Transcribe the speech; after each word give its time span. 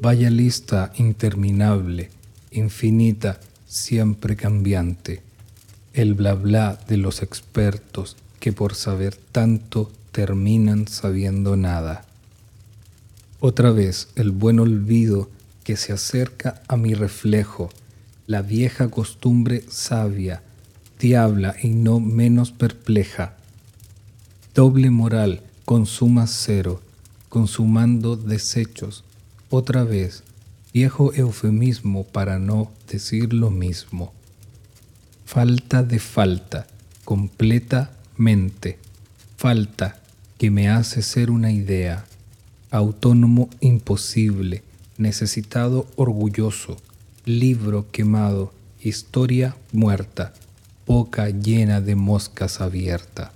Vaya 0.00 0.30
lista 0.30 0.92
interminable, 0.96 2.10
infinita, 2.52 3.40
siempre 3.66 4.36
cambiante. 4.36 5.22
El 5.92 6.14
bla 6.14 6.34
bla 6.34 6.78
de 6.86 6.96
los 6.98 7.20
expertos 7.20 8.16
que 8.38 8.52
por 8.52 8.76
saber 8.76 9.16
tanto 9.16 9.90
terminan 10.12 10.86
sabiendo 10.86 11.56
nada. 11.56 12.04
Otra 13.40 13.72
vez 13.72 14.08
el 14.14 14.30
buen 14.30 14.60
olvido 14.60 15.30
que 15.64 15.76
se 15.76 15.92
acerca 15.92 16.62
a 16.68 16.76
mi 16.76 16.94
reflejo, 16.94 17.68
la 18.28 18.42
vieja 18.42 18.88
costumbre 18.90 19.64
sabia, 19.68 20.42
diabla 21.00 21.56
y 21.60 21.70
no 21.70 21.98
menos 21.98 22.52
perpleja. 22.52 23.34
Doble 24.54 24.90
moral 24.90 25.42
consuma 25.64 26.28
cero, 26.28 26.80
consumando 27.28 28.16
desechos, 28.16 29.02
otra 29.50 29.84
vez, 29.84 30.22
viejo 30.72 31.12
eufemismo 31.14 32.04
para 32.04 32.38
no 32.38 32.70
decir 32.90 33.32
lo 33.32 33.50
mismo. 33.50 34.12
Falta 35.24 35.82
de 35.82 35.98
falta, 35.98 36.66
completamente, 37.04 38.78
falta 39.36 40.00
que 40.36 40.50
me 40.50 40.68
hace 40.68 41.02
ser 41.02 41.30
una 41.30 41.50
idea, 41.50 42.04
autónomo 42.70 43.48
imposible, 43.60 44.62
necesitado 44.98 45.86
orgulloso, 45.96 46.76
libro 47.24 47.90
quemado, 47.90 48.52
historia 48.80 49.56
muerta, 49.72 50.34
boca 50.86 51.28
llena 51.30 51.80
de 51.80 51.94
moscas 51.94 52.60
abierta. 52.60 53.32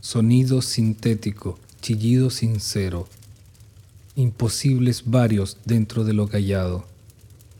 Sonido 0.00 0.62
sintético, 0.62 1.58
chillido 1.80 2.30
sincero, 2.30 3.08
imposibles 4.16 5.04
varios 5.06 5.58
dentro 5.64 6.04
de 6.04 6.14
lo 6.14 6.26
callado. 6.28 6.86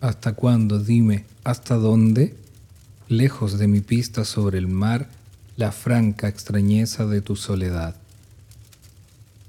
¿Hasta 0.01 0.33
cuándo? 0.33 0.79
Dime, 0.79 1.25
¿hasta 1.45 1.77
dónde? 1.77 2.35
Lejos 3.09 3.59
de 3.59 3.69
mi 3.69 3.81
pista 3.81 4.25
sobre 4.25 4.59
el 4.59 4.67
mar, 4.67 5.09
la 5.57 5.71
franca 5.71 6.29
extrañeza 6.29 7.07
de 7.07 7.21
tu 7.21 7.37
soledad. 7.37 7.95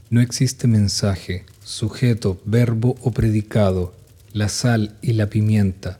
No 0.09 0.21
existe 0.21 0.67
mensaje, 0.67 1.45
sujeto, 1.63 2.39
verbo 2.45 2.95
o 3.01 3.11
predicado, 3.11 3.93
la 4.33 4.49
sal 4.49 4.95
y 5.01 5.13
la 5.13 5.29
pimienta, 5.29 5.99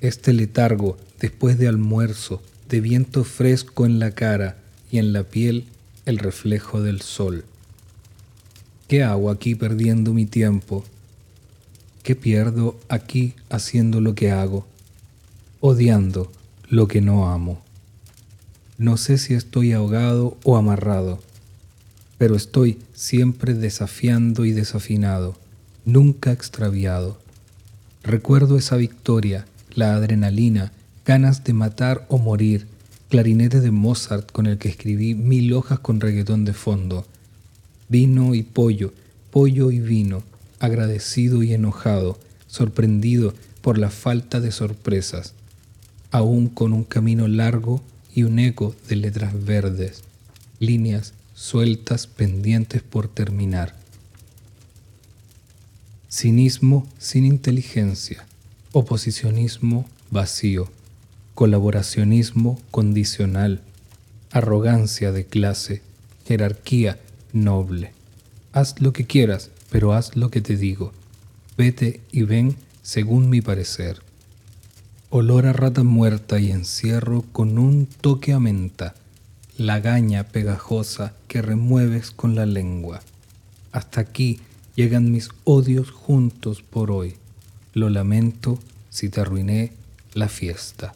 este 0.00 0.32
letargo 0.32 0.96
después 1.20 1.58
de 1.58 1.68
almuerzo, 1.68 2.42
de 2.68 2.80
viento 2.80 3.24
fresco 3.24 3.84
en 3.84 3.98
la 3.98 4.12
cara 4.12 4.56
y 4.90 4.98
en 4.98 5.12
la 5.12 5.24
piel 5.24 5.66
el 6.06 6.18
reflejo 6.18 6.80
del 6.80 7.00
sol. 7.00 7.44
¿Qué 8.92 9.02
hago 9.02 9.30
aquí 9.30 9.54
perdiendo 9.54 10.12
mi 10.12 10.26
tiempo? 10.26 10.84
¿Qué 12.02 12.14
pierdo 12.14 12.78
aquí 12.90 13.32
haciendo 13.48 14.02
lo 14.02 14.14
que 14.14 14.30
hago? 14.30 14.66
Odiando 15.60 16.30
lo 16.68 16.88
que 16.88 17.00
no 17.00 17.30
amo. 17.30 17.62
No 18.76 18.98
sé 18.98 19.16
si 19.16 19.32
estoy 19.32 19.72
ahogado 19.72 20.36
o 20.44 20.58
amarrado 20.58 21.20
pero 22.18 22.36
estoy 22.36 22.80
siempre 22.92 23.54
desafiando 23.54 24.44
y 24.44 24.52
desafinado, 24.52 25.38
nunca 25.86 26.30
extraviado. 26.30 27.18
Recuerdo 28.02 28.58
esa 28.58 28.76
victoria, 28.76 29.46
la 29.74 29.94
adrenalina, 29.94 30.70
ganas 31.06 31.44
de 31.44 31.54
matar 31.54 32.04
o 32.10 32.18
morir, 32.18 32.66
clarinete 33.08 33.60
de 33.62 33.70
Mozart 33.70 34.30
con 34.30 34.46
el 34.46 34.58
que 34.58 34.68
escribí 34.68 35.14
mil 35.14 35.54
hojas 35.54 35.78
con 35.78 35.98
reggaetón 35.98 36.44
de 36.44 36.52
fondo, 36.52 37.06
vino 37.88 38.34
y 38.34 38.42
pollo, 38.42 38.92
pollo 39.30 39.70
y 39.70 39.80
vino, 39.80 40.22
agradecido 40.60 41.42
y 41.42 41.54
enojado, 41.54 42.18
sorprendido 42.46 43.34
por 43.60 43.78
la 43.78 43.90
falta 43.90 44.40
de 44.40 44.52
sorpresas, 44.52 45.34
aún 46.10 46.48
con 46.48 46.72
un 46.72 46.84
camino 46.84 47.28
largo 47.28 47.82
y 48.14 48.24
un 48.24 48.38
eco 48.38 48.74
de 48.88 48.96
letras 48.96 49.44
verdes, 49.44 50.02
líneas 50.58 51.14
sueltas 51.34 52.06
pendientes 52.06 52.82
por 52.82 53.08
terminar. 53.08 53.74
Cinismo 56.10 56.86
sin 56.98 57.24
inteligencia, 57.24 58.26
oposicionismo 58.72 59.88
vacío, 60.10 60.68
colaboracionismo 61.34 62.60
condicional, 62.70 63.62
arrogancia 64.30 65.10
de 65.10 65.24
clase, 65.24 65.82
jerarquía 66.26 67.00
noble. 67.32 67.92
Haz 68.52 68.80
lo 68.80 68.92
que 68.92 69.06
quieras, 69.06 69.50
pero 69.70 69.92
haz 69.92 70.16
lo 70.16 70.30
que 70.30 70.40
te 70.40 70.56
digo. 70.56 70.92
Vete 71.56 72.00
y 72.10 72.22
ven 72.22 72.56
según 72.82 73.30
mi 73.30 73.40
parecer. 73.40 74.02
Olor 75.10 75.46
a 75.46 75.52
rata 75.52 75.82
muerta 75.82 76.38
y 76.38 76.50
encierro 76.50 77.24
con 77.32 77.58
un 77.58 77.86
toque 77.86 78.32
a 78.32 78.40
menta 78.40 78.94
la 79.58 79.80
gaña 79.80 80.24
pegajosa 80.24 81.14
que 81.28 81.42
remueves 81.42 82.10
con 82.10 82.34
la 82.34 82.46
lengua. 82.46 83.02
Hasta 83.70 84.00
aquí 84.00 84.40
llegan 84.74 85.12
mis 85.12 85.28
odios 85.44 85.90
juntos 85.90 86.62
por 86.62 86.90
hoy. 86.90 87.16
Lo 87.74 87.90
lamento 87.90 88.58
si 88.90 89.08
te 89.08 89.20
arruiné 89.20 89.72
la 90.14 90.28
fiesta. 90.28 90.94